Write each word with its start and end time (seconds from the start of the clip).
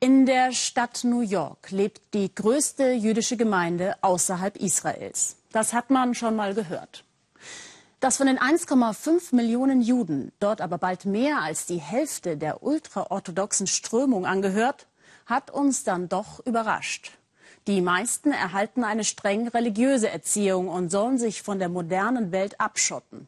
In 0.00 0.26
der 0.26 0.52
Stadt 0.52 1.02
New 1.02 1.22
York 1.22 1.72
lebt 1.72 2.14
die 2.14 2.32
größte 2.32 2.92
jüdische 2.92 3.36
Gemeinde 3.36 3.96
außerhalb 4.00 4.56
Israels. 4.56 5.34
Das 5.50 5.72
hat 5.72 5.90
man 5.90 6.14
schon 6.14 6.36
mal 6.36 6.54
gehört. 6.54 7.02
Dass 7.98 8.18
von 8.18 8.28
den 8.28 8.38
1,5 8.38 9.34
Millionen 9.34 9.82
Juden 9.82 10.30
dort 10.38 10.60
aber 10.60 10.78
bald 10.78 11.04
mehr 11.04 11.42
als 11.42 11.66
die 11.66 11.80
Hälfte 11.80 12.36
der 12.36 12.62
ultraorthodoxen 12.62 13.66
Strömung 13.66 14.24
angehört, 14.24 14.86
hat 15.26 15.50
uns 15.50 15.82
dann 15.82 16.08
doch 16.08 16.46
überrascht. 16.46 17.18
Die 17.66 17.80
meisten 17.80 18.30
erhalten 18.30 18.84
eine 18.84 19.02
streng 19.02 19.48
religiöse 19.48 20.08
Erziehung 20.08 20.68
und 20.68 20.90
sollen 20.90 21.18
sich 21.18 21.42
von 21.42 21.58
der 21.58 21.68
modernen 21.68 22.30
Welt 22.30 22.60
abschotten. 22.60 23.26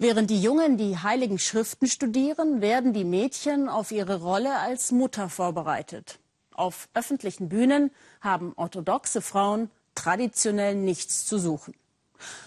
Während 0.00 0.30
die 0.30 0.40
Jungen 0.40 0.76
die 0.76 0.96
heiligen 0.96 1.40
Schriften 1.40 1.88
studieren, 1.88 2.60
werden 2.60 2.92
die 2.92 3.02
Mädchen 3.02 3.68
auf 3.68 3.90
ihre 3.90 4.20
Rolle 4.20 4.56
als 4.60 4.92
Mutter 4.92 5.28
vorbereitet. 5.28 6.20
Auf 6.54 6.88
öffentlichen 6.94 7.48
Bühnen 7.48 7.90
haben 8.20 8.52
orthodoxe 8.54 9.20
Frauen 9.20 9.70
traditionell 9.96 10.76
nichts 10.76 11.26
zu 11.26 11.38
suchen. 11.38 11.74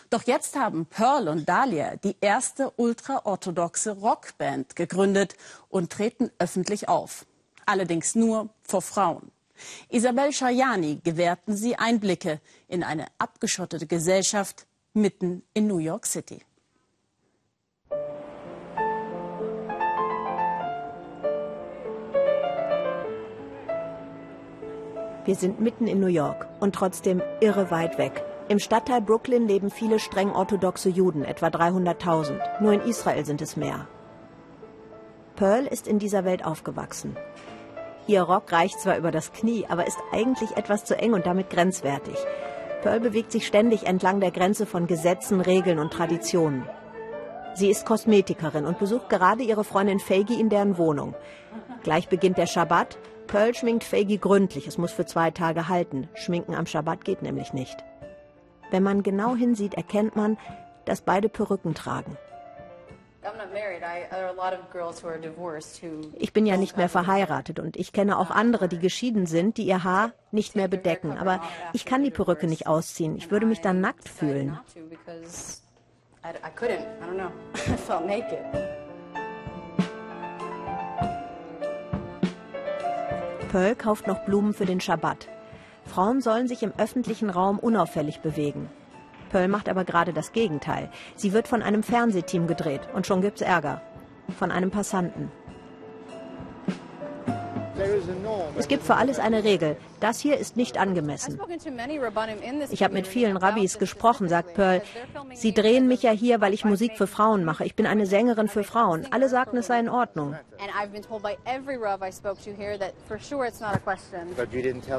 Doch 0.09 0.23
jetzt 0.23 0.55
haben 0.55 0.85
Pearl 0.85 1.27
und 1.27 1.49
Dahlia 1.49 1.97
die 1.97 2.15
erste 2.21 2.71
ultraorthodoxe 2.77 3.97
Rockband 3.99 4.77
gegründet 4.77 5.35
und 5.67 5.91
treten 5.91 6.31
öffentlich 6.39 6.87
auf. 6.87 7.25
Allerdings 7.65 8.15
nur 8.15 8.47
vor 8.63 8.81
Frauen. 8.81 9.29
Isabel 9.89 10.31
Shayani 10.31 11.01
gewährten 11.03 11.57
sie 11.57 11.75
Einblicke 11.75 12.39
in 12.69 12.81
eine 12.83 13.07
abgeschottete 13.17 13.87
Gesellschaft 13.87 14.67
mitten 14.93 15.43
in 15.53 15.67
New 15.67 15.79
York 15.79 16.05
City. 16.05 16.41
Wir 25.23 25.35
sind 25.35 25.59
mitten 25.59 25.85
in 25.85 25.99
New 25.99 26.07
York 26.07 26.47
und 26.59 26.73
trotzdem 26.73 27.21
irre 27.41 27.69
weit 27.69 27.99
weg. 27.99 28.23
Im 28.47 28.57
Stadtteil 28.57 29.01
Brooklyn 29.01 29.47
leben 29.47 29.69
viele 29.69 29.99
streng 29.99 30.31
orthodoxe 30.31 30.89
Juden, 30.89 31.23
etwa 31.23 31.47
300.000. 31.47 32.61
Nur 32.61 32.73
in 32.73 32.81
Israel 32.81 33.23
sind 33.23 33.41
es 33.41 33.55
mehr. 33.55 33.87
Pearl 35.35 35.67
ist 35.67 35.87
in 35.87 35.99
dieser 35.99 36.25
Welt 36.25 36.43
aufgewachsen. 36.43 37.15
Ihr 38.07 38.23
Rock 38.23 38.51
reicht 38.51 38.79
zwar 38.79 38.97
über 38.97 39.11
das 39.11 39.31
Knie, 39.31 39.67
aber 39.69 39.85
ist 39.85 39.99
eigentlich 40.11 40.57
etwas 40.57 40.85
zu 40.85 40.97
eng 40.97 41.13
und 41.13 41.27
damit 41.27 41.51
grenzwertig. 41.51 42.17
Pearl 42.81 42.99
bewegt 42.99 43.31
sich 43.31 43.45
ständig 43.45 43.85
entlang 43.85 44.19
der 44.21 44.31
Grenze 44.31 44.65
von 44.65 44.87
Gesetzen, 44.87 45.39
Regeln 45.39 45.77
und 45.77 45.93
Traditionen. 45.93 46.67
Sie 47.53 47.69
ist 47.69 47.85
Kosmetikerin 47.85 48.65
und 48.65 48.79
besucht 48.79 49.07
gerade 49.09 49.43
ihre 49.43 49.63
Freundin 49.63 49.99
Fagi 49.99 50.39
in 50.39 50.49
deren 50.49 50.79
Wohnung. 50.79 51.13
Gleich 51.83 52.09
beginnt 52.09 52.39
der 52.39 52.47
Schabbat 52.47 52.97
Pearl 53.31 53.55
schminkt 53.55 53.85
Fagi 53.85 54.17
gründlich. 54.17 54.67
Es 54.67 54.77
muss 54.77 54.91
für 54.91 55.05
zwei 55.05 55.31
Tage 55.31 55.69
halten. 55.69 56.09
Schminken 56.15 56.53
am 56.53 56.65
Schabbat 56.65 57.05
geht 57.05 57.21
nämlich 57.21 57.53
nicht. 57.53 57.77
Wenn 58.71 58.83
man 58.83 59.03
genau 59.03 59.35
hinsieht, 59.35 59.75
erkennt 59.75 60.17
man, 60.17 60.37
dass 60.83 60.99
beide 60.99 61.29
Perücken 61.29 61.73
tragen. 61.73 62.17
Ich 66.17 66.33
bin 66.33 66.45
ja 66.45 66.57
nicht 66.57 66.75
mehr 66.75 66.89
verheiratet 66.89 67.59
und 67.59 67.77
ich 67.77 67.93
kenne 67.93 68.17
auch 68.19 68.31
andere, 68.31 68.67
die 68.67 68.79
geschieden 68.79 69.25
sind, 69.27 69.57
die 69.57 69.63
ihr 69.63 69.85
Haar 69.85 70.11
nicht 70.31 70.57
mehr 70.57 70.67
bedecken. 70.67 71.17
Aber 71.17 71.39
ich 71.71 71.85
kann 71.85 72.03
die 72.03 72.11
Perücke 72.11 72.47
nicht 72.47 72.67
ausziehen. 72.67 73.15
Ich 73.15 73.31
würde 73.31 73.45
mich 73.45 73.61
dann 73.61 73.79
nackt 73.79 74.09
fühlen. 74.09 74.59
I 76.23 76.49
couldn't. 76.55 76.81
I 76.81 77.05
don't 77.05 77.15
know. 77.15 77.31
I 77.55 77.77
felt 77.77 78.05
naked. 78.05 78.80
Pearl 83.51 83.75
kauft 83.75 84.07
noch 84.07 84.23
Blumen 84.23 84.53
für 84.53 84.63
den 84.63 84.79
Schabbat. 84.79 85.27
Frauen 85.83 86.21
sollen 86.21 86.47
sich 86.47 86.63
im 86.63 86.71
öffentlichen 86.77 87.29
Raum 87.29 87.59
unauffällig 87.59 88.21
bewegen. 88.21 88.69
Pearl 89.29 89.49
macht 89.49 89.67
aber 89.67 89.83
gerade 89.83 90.13
das 90.13 90.31
Gegenteil. 90.31 90.89
Sie 91.17 91.33
wird 91.33 91.49
von 91.49 91.61
einem 91.61 91.83
Fernsehteam 91.83 92.47
gedreht 92.47 92.87
und 92.93 93.05
schon 93.05 93.21
gibt's 93.21 93.41
Ärger. 93.41 93.81
Von 94.39 94.51
einem 94.51 94.71
Passanten. 94.71 95.33
Es 98.57 98.67
gibt 98.67 98.83
für 98.83 98.95
alles 98.95 99.19
eine 99.19 99.43
Regel. 99.43 99.77
Das 99.99 100.19
hier 100.19 100.37
ist 100.37 100.57
nicht 100.57 100.77
angemessen. 100.77 101.39
Ich 102.71 102.83
habe 102.83 102.93
mit 102.93 103.07
vielen 103.07 103.37
Rabbis 103.37 103.77
gesprochen, 103.79 104.29
sagt 104.29 104.53
Pearl. 104.55 104.81
Sie 105.33 105.53
drehen 105.53 105.87
mich 105.87 106.03
ja 106.03 106.11
hier, 106.11 106.41
weil 106.41 106.53
ich 106.53 106.65
Musik 106.65 106.97
für 106.97 107.07
Frauen 107.07 107.43
mache. 107.43 107.65
Ich 107.65 107.75
bin 107.75 107.85
eine 107.85 108.05
Sängerin 108.05 108.47
für 108.47 108.63
Frauen. 108.63 109.07
Alle 109.11 109.29
sagten, 109.29 109.57
es 109.57 109.67
sei 109.67 109.79
in 109.79 109.89
Ordnung. 109.89 110.35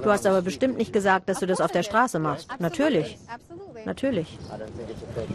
Du 0.03 0.11
hast 0.11 0.27
aber 0.27 0.43
bestimmt 0.43 0.77
nicht 0.77 0.93
gesagt, 0.93 1.29
dass 1.29 1.41
du 1.41 1.47
das 1.47 1.61
auf 1.61 1.71
der 1.73 1.83
Straße 1.83 2.19
machst. 2.19 2.49
Natürlich. 2.59 3.19
Natürlich. 3.85 4.39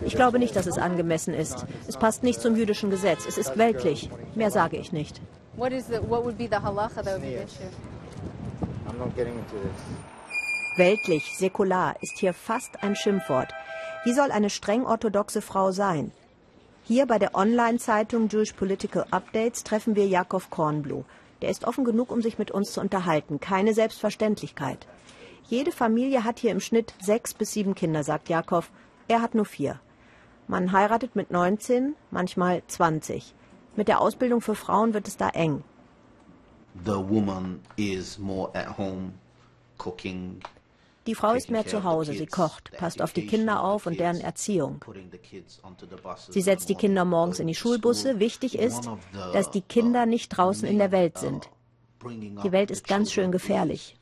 Ich 0.05 0.15
glaube 0.15 0.39
nicht, 0.39 0.55
dass 0.55 0.67
es 0.67 0.77
angemessen 0.77 1.33
ist. 1.33 1.65
Es 1.87 1.97
passt 1.97 2.23
nicht 2.23 2.41
zum 2.41 2.55
jüdischen 2.55 2.89
Gesetz. 2.89 3.25
Es 3.27 3.37
ist 3.37 3.57
weltlich. 3.57 4.09
Mehr 4.35 4.51
sage 4.51 4.77
ich 4.77 4.91
nicht. 4.91 5.21
What 5.57 5.73
is 5.73 5.87
the, 5.87 6.03
what 6.03 6.23
would 6.23 6.37
be 6.37 6.45
the 6.45 6.57
halacha 6.57 7.03
that 7.03 7.13
would 7.13 7.23
be 7.23 7.29
the 7.29 7.43
issue? 7.43 7.69
I'm 8.87 8.99
not 8.99 9.15
getting 9.15 9.33
into 9.33 9.55
this. 9.55 9.81
Weltlich, 10.77 11.35
säkular 11.35 11.95
ist 11.99 12.19
hier 12.19 12.33
fast 12.33 12.83
ein 12.83 12.95
Schimpfwort. 12.95 13.51
Wie 14.03 14.13
soll 14.13 14.29
eine 14.29 14.51
streng 14.51 14.85
orthodoxe 14.85 15.41
Frau 15.41 15.71
sein? 15.71 16.11
Hier 16.83 17.07
bei 17.07 17.17
der 17.17 17.33
Online-Zeitung 17.33 18.29
Jewish 18.29 18.53
Political 18.53 19.07
Updates 19.09 19.63
treffen 19.63 19.95
wir 19.95 20.05
Jakob 20.05 20.51
Kornbluh. 20.51 21.05
Der 21.41 21.49
ist 21.49 21.65
offen 21.65 21.85
genug, 21.85 22.11
um 22.11 22.21
sich 22.21 22.37
mit 22.37 22.51
uns 22.51 22.73
zu 22.73 22.79
unterhalten. 22.79 23.39
Keine 23.39 23.73
Selbstverständlichkeit. 23.73 24.85
Jede 25.47 25.71
Familie 25.71 26.23
hat 26.23 26.37
hier 26.37 26.51
im 26.51 26.59
Schnitt 26.59 26.93
sechs 27.01 27.33
bis 27.33 27.53
sieben 27.53 27.73
Kinder, 27.73 28.03
sagt 28.03 28.29
Jakob. 28.29 28.65
Er 29.07 29.23
hat 29.23 29.33
nur 29.33 29.45
vier. 29.45 29.79
Man 30.47 30.71
heiratet 30.71 31.15
mit 31.15 31.31
19, 31.31 31.95
manchmal 32.11 32.61
20. 32.67 33.33
Mit 33.77 33.87
der 33.87 34.01
Ausbildung 34.01 34.41
für 34.41 34.55
Frauen 34.55 34.93
wird 34.95 35.07
es 35.07 35.17
da 35.17 35.29
eng. 35.29 35.63
Die 41.05 41.15
Frau 41.15 41.33
ist 41.33 41.51
mehr 41.51 41.65
zu 41.65 41.83
Hause, 41.83 42.13
sie 42.13 42.25
kocht, 42.25 42.71
passt 42.71 43.01
auf 43.01 43.13
die 43.13 43.27
Kinder 43.27 43.63
auf 43.63 43.85
und 43.85 43.99
deren 43.99 44.19
Erziehung. 44.19 44.83
Sie 46.29 46.41
setzt 46.41 46.69
die 46.69 46.75
Kinder 46.75 47.05
morgens 47.05 47.39
in 47.39 47.47
die 47.47 47.55
Schulbusse. 47.55 48.19
Wichtig 48.19 48.57
ist, 48.57 48.89
dass 49.31 49.51
die 49.51 49.61
Kinder 49.61 50.05
nicht 50.05 50.29
draußen 50.29 50.67
in 50.67 50.79
der 50.79 50.91
Welt 50.91 51.19
sind. 51.19 51.49
Die 52.03 52.51
Welt 52.51 52.71
ist 52.71 52.87
ganz 52.87 53.11
schön 53.11 53.31
gefährlich. 53.31 53.95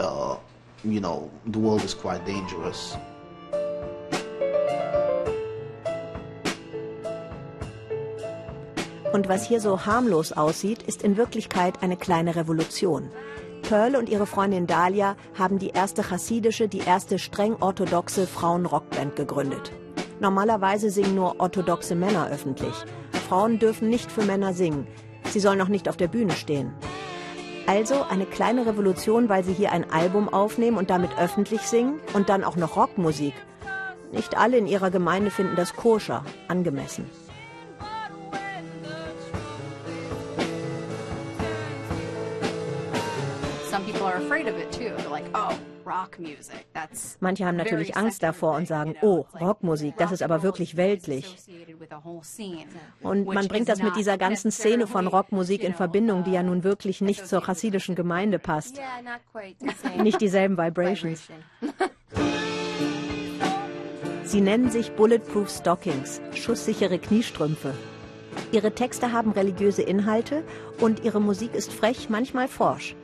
Uh, 0.00 0.36
you 0.84 1.00
know, 1.00 1.28
the 1.44 1.58
world 1.58 1.82
is 1.82 1.92
quite 1.92 2.24
dangerous. 2.24 2.96
Und 9.12 9.28
was 9.28 9.46
hier 9.46 9.60
so 9.60 9.86
harmlos 9.86 10.32
aussieht, 10.32 10.82
ist 10.82 11.02
in 11.02 11.16
Wirklichkeit 11.16 11.82
eine 11.82 11.96
kleine 11.96 12.36
Revolution. 12.36 13.10
Pearl 13.62 13.96
und 13.96 14.08
ihre 14.08 14.26
Freundin 14.26 14.66
Dahlia 14.66 15.16
haben 15.38 15.58
die 15.58 15.70
erste 15.70 16.02
chassidische, 16.02 16.68
die 16.68 16.80
erste 16.80 17.18
streng 17.18 17.56
orthodoxe 17.60 18.26
Frauenrockband 18.26 19.16
gegründet. 19.16 19.72
Normalerweise 20.20 20.90
singen 20.90 21.14
nur 21.14 21.40
orthodoxe 21.40 21.94
Männer 21.94 22.28
öffentlich. 22.30 22.74
Frauen 23.28 23.58
dürfen 23.58 23.88
nicht 23.88 24.12
für 24.12 24.24
Männer 24.24 24.52
singen. 24.52 24.86
Sie 25.30 25.40
sollen 25.40 25.60
auch 25.60 25.68
nicht 25.68 25.88
auf 25.88 25.96
der 25.96 26.08
Bühne 26.08 26.32
stehen. 26.32 26.72
Also 27.66 28.02
eine 28.08 28.24
kleine 28.24 28.66
Revolution, 28.66 29.28
weil 29.28 29.44
sie 29.44 29.52
hier 29.52 29.72
ein 29.72 29.90
Album 29.90 30.28
aufnehmen 30.28 30.78
und 30.78 30.90
damit 30.90 31.18
öffentlich 31.18 31.62
singen 31.62 32.00
und 32.14 32.28
dann 32.30 32.44
auch 32.44 32.56
noch 32.56 32.76
Rockmusik. 32.76 33.34
Nicht 34.12 34.38
alle 34.38 34.56
in 34.56 34.66
ihrer 34.66 34.90
Gemeinde 34.90 35.30
finden 35.30 35.56
das 35.56 35.76
koscher, 35.76 36.24
angemessen. 36.48 37.04
Manche 47.20 47.46
haben 47.46 47.56
natürlich 47.56 47.96
Angst 47.96 48.22
davor 48.22 48.56
und 48.56 48.68
sagen, 48.68 48.94
oh, 49.02 49.24
Rockmusik, 49.40 49.96
das 49.96 50.12
ist 50.12 50.22
aber 50.22 50.42
wirklich 50.42 50.76
weltlich. 50.76 51.36
Und 53.02 53.26
man 53.26 53.48
bringt 53.48 53.68
das 53.68 53.82
mit 53.82 53.96
dieser 53.96 54.18
ganzen 54.18 54.50
Szene 54.50 54.86
von 54.86 55.06
Rockmusik 55.06 55.62
in 55.62 55.74
Verbindung, 55.74 56.24
die 56.24 56.32
ja 56.32 56.42
nun 56.42 56.64
wirklich 56.64 57.00
nicht 57.00 57.26
zur 57.26 57.42
chassidischen 57.42 57.94
Gemeinde 57.94 58.38
passt. 58.38 58.80
Nicht 60.02 60.20
dieselben 60.20 60.56
Vibrations. 60.58 61.28
Sie 64.24 64.40
nennen 64.42 64.70
sich 64.70 64.92
Bulletproof 64.92 65.48
Stockings, 65.48 66.20
schusssichere 66.34 66.98
Kniestrümpfe. 66.98 67.72
Ihre 68.52 68.72
Texte 68.72 69.12
haben 69.12 69.32
religiöse 69.32 69.82
Inhalte 69.82 70.44
und 70.80 71.02
ihre 71.04 71.20
Musik 71.20 71.54
ist 71.54 71.72
frech, 71.72 72.10
manchmal 72.10 72.46
forsch. 72.46 72.94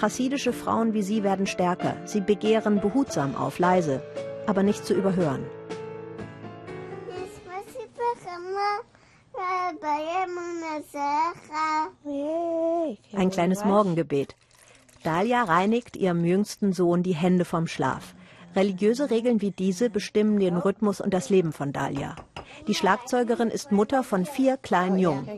Chassidische 0.00 0.54
Frauen 0.54 0.94
wie 0.94 1.02
sie 1.02 1.22
werden 1.22 1.46
stärker. 1.46 1.94
Sie 2.06 2.22
begehren 2.22 2.80
behutsam 2.80 3.36
auf, 3.36 3.58
leise, 3.58 4.02
aber 4.46 4.62
nicht 4.62 4.86
zu 4.86 4.94
überhören. 4.94 5.44
Ein 13.14 13.30
kleines 13.30 13.64
Morgengebet. 13.64 14.36
Dalia 15.02 15.42
reinigt 15.44 15.96
ihrem 15.96 16.24
jüngsten 16.24 16.72
Sohn 16.72 17.02
die 17.02 17.14
Hände 17.14 17.44
vom 17.44 17.66
Schlaf. 17.66 18.14
Religiöse 18.56 19.10
Regeln 19.10 19.42
wie 19.42 19.50
diese 19.50 19.90
bestimmen 19.90 20.40
den 20.40 20.56
Rhythmus 20.56 21.02
und 21.02 21.12
das 21.12 21.28
Leben 21.28 21.52
von 21.52 21.74
Dalia. 21.74 22.16
Die 22.66 22.74
Schlagzeugerin 22.74 23.48
ist 23.48 23.70
Mutter 23.70 24.02
von 24.02 24.24
vier 24.24 24.56
kleinen 24.56 24.98
Jungen. 24.98 25.28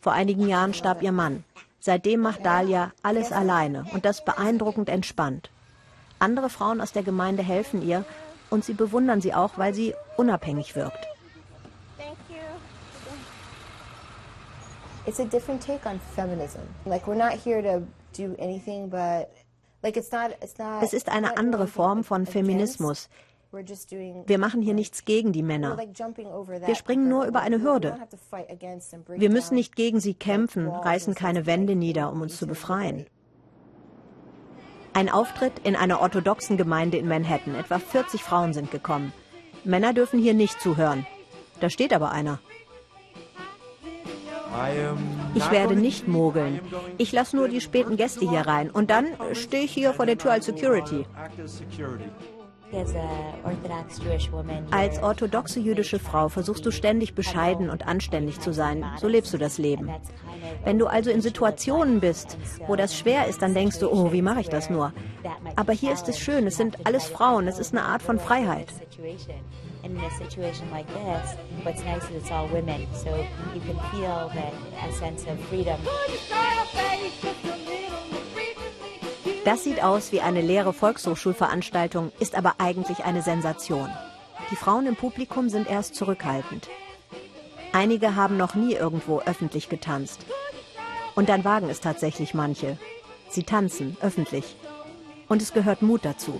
Vor 0.00 0.12
einigen 0.12 0.46
Jahren 0.46 0.74
starb 0.74 1.02
ihr 1.02 1.12
Mann. 1.12 1.44
Seitdem 1.80 2.20
macht 2.20 2.44
Dalia 2.44 2.92
alles 3.02 3.32
alleine 3.32 3.86
und 3.92 4.04
das 4.04 4.24
beeindruckend 4.24 4.88
entspannt. 4.88 5.50
Andere 6.18 6.50
Frauen 6.50 6.80
aus 6.80 6.92
der 6.92 7.02
Gemeinde 7.04 7.42
helfen 7.42 7.82
ihr 7.82 8.04
und 8.50 8.64
sie 8.64 8.74
bewundern 8.74 9.20
sie 9.20 9.34
auch, 9.34 9.58
weil 9.58 9.74
sie 9.74 9.94
unabhängig 10.16 10.74
wirkt. 10.74 11.06
It's 15.06 15.20
a 15.20 15.24
different 15.24 15.64
take 15.64 15.88
on 15.88 15.98
feminism. 16.14 16.60
Like 16.84 17.06
we're 17.06 17.14
not 17.14 17.32
here 17.32 17.62
to 17.62 17.86
do 18.12 18.34
anything 18.38 18.90
but 18.90 19.28
es 19.80 20.92
ist 20.92 21.08
eine 21.08 21.36
andere 21.36 21.68
Form 21.68 22.02
von 22.02 22.26
Feminismus. 22.26 23.08
Wir 23.50 24.38
machen 24.38 24.60
hier 24.60 24.74
nichts 24.74 25.04
gegen 25.04 25.32
die 25.32 25.42
Männer. 25.42 25.78
Wir 25.78 26.74
springen 26.74 27.08
nur 27.08 27.24
über 27.24 27.40
eine 27.40 27.62
Hürde. 27.62 27.96
Wir 29.08 29.30
müssen 29.30 29.54
nicht 29.54 29.74
gegen 29.74 30.00
sie 30.00 30.14
kämpfen, 30.14 30.68
reißen 30.68 31.14
keine 31.14 31.46
Wände 31.46 31.74
nieder, 31.74 32.12
um 32.12 32.20
uns 32.20 32.36
zu 32.36 32.46
befreien. 32.46 33.06
Ein 34.92 35.08
Auftritt 35.08 35.52
in 35.64 35.76
einer 35.76 36.00
orthodoxen 36.00 36.56
Gemeinde 36.56 36.98
in 36.98 37.08
Manhattan. 37.08 37.54
Etwa 37.54 37.78
40 37.78 38.22
Frauen 38.22 38.52
sind 38.52 38.70
gekommen. 38.70 39.12
Männer 39.64 39.94
dürfen 39.94 40.20
hier 40.20 40.34
nicht 40.34 40.60
zuhören. 40.60 41.06
Da 41.60 41.70
steht 41.70 41.92
aber 41.92 42.10
einer. 42.10 42.40
Ich 45.34 45.50
werde 45.50 45.76
nicht 45.76 46.08
mogeln. 46.08 46.60
Ich 46.96 47.12
lasse 47.12 47.36
nur 47.36 47.48
die 47.48 47.60
späten 47.60 47.96
Gäste 47.96 48.28
hier 48.28 48.40
rein. 48.40 48.70
Und 48.70 48.90
dann 48.90 49.06
stehe 49.32 49.64
ich 49.64 49.72
hier 49.72 49.92
vor 49.94 50.06
der 50.06 50.18
Tür 50.18 50.32
als 50.32 50.46
Security. 50.46 51.06
Als 54.70 55.02
orthodoxe 55.02 55.60
jüdische 55.60 55.98
Frau 55.98 56.28
versuchst 56.28 56.66
du 56.66 56.70
ständig 56.70 57.14
bescheiden 57.14 57.70
und 57.70 57.86
anständig 57.86 58.40
zu 58.40 58.52
sein. 58.52 58.84
So 58.98 59.08
lebst 59.08 59.32
du 59.32 59.38
das 59.38 59.58
Leben. 59.58 59.90
Wenn 60.64 60.78
du 60.78 60.86
also 60.86 61.10
in 61.10 61.20
Situationen 61.20 62.00
bist, 62.00 62.36
wo 62.66 62.76
das 62.76 62.96
schwer 62.96 63.26
ist, 63.26 63.42
dann 63.42 63.54
denkst 63.54 63.78
du, 63.78 63.90
oh, 63.90 64.12
wie 64.12 64.22
mache 64.22 64.40
ich 64.40 64.48
das 64.48 64.70
nur? 64.70 64.92
Aber 65.56 65.72
hier 65.72 65.92
ist 65.92 66.08
es 66.08 66.18
schön, 66.18 66.46
es 66.46 66.56
sind 66.56 66.86
alles 66.86 67.06
Frauen, 67.06 67.48
es 67.48 67.58
ist 67.58 67.72
eine 67.72 67.84
Art 67.84 68.02
von 68.02 68.18
Freiheit. 68.18 68.68
in 69.84 69.96
a 69.98 70.10
situation 70.10 70.70
like 70.70 70.86
this, 70.88 71.36
what's 71.62 71.82
nice 71.84 72.02
is 72.10 72.22
it's 72.22 72.30
all 72.30 72.48
women, 72.48 72.86
so 72.92 73.16
you 73.54 73.60
can 73.60 73.78
feel 73.90 74.30
that 74.34 74.52
a 74.84 74.92
sense 74.92 75.24
of 75.26 75.38
freedom. 75.48 75.80
Das 79.48 79.64
sieht 79.64 79.82
aus 79.82 80.12
wie 80.12 80.20
eine 80.20 80.42
leere 80.42 80.74
Volkshochschulveranstaltung, 80.74 82.12
ist 82.20 82.34
aber 82.34 82.56
eigentlich 82.58 83.06
eine 83.06 83.22
Sensation. 83.22 83.88
Die 84.50 84.56
Frauen 84.56 84.84
im 84.86 84.94
Publikum 84.94 85.48
sind 85.48 85.70
erst 85.70 85.94
zurückhaltend. 85.94 86.68
Einige 87.72 88.14
haben 88.14 88.36
noch 88.36 88.54
nie 88.54 88.74
irgendwo 88.74 89.20
öffentlich 89.20 89.70
getanzt. 89.70 90.26
Und 91.14 91.30
dann 91.30 91.46
wagen 91.46 91.70
es 91.70 91.80
tatsächlich 91.80 92.34
manche. 92.34 92.76
Sie 93.30 93.42
tanzen 93.42 93.96
öffentlich. 94.02 94.54
Und 95.28 95.40
es 95.40 95.54
gehört 95.54 95.80
Mut 95.80 96.04
dazu. 96.04 96.38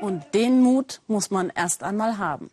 Und 0.00 0.34
den 0.34 0.62
Mut 0.62 1.00
muss 1.06 1.30
man 1.30 1.52
erst 1.54 1.84
einmal 1.84 2.18
haben. 2.18 2.50